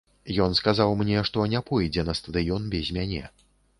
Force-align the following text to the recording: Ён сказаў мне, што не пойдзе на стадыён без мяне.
Ён 0.45 0.55
сказаў 0.59 0.93
мне, 1.01 1.21
што 1.29 1.45
не 1.53 1.61
пойдзе 1.69 2.07
на 2.09 2.17
стадыён 2.21 2.67
без 2.77 2.91
мяне. 2.99 3.23